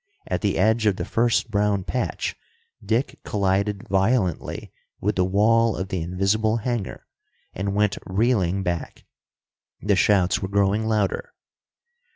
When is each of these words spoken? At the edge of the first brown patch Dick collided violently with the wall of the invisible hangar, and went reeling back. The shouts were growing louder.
At 0.25 0.41
the 0.41 0.57
edge 0.57 0.87
of 0.87 0.95
the 0.95 1.05
first 1.05 1.51
brown 1.51 1.83
patch 1.83 2.35
Dick 2.83 3.19
collided 3.23 3.87
violently 3.87 4.71
with 4.99 5.15
the 5.15 5.23
wall 5.23 5.75
of 5.77 5.89
the 5.89 6.01
invisible 6.01 6.57
hangar, 6.57 7.05
and 7.53 7.75
went 7.75 7.99
reeling 8.07 8.63
back. 8.63 9.05
The 9.79 9.95
shouts 9.95 10.41
were 10.41 10.47
growing 10.47 10.87
louder. 10.87 11.35